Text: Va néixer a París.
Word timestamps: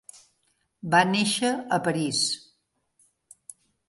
Va 0.95 1.01
néixer 1.09 1.51
a 1.77 1.79
París. 1.87 2.21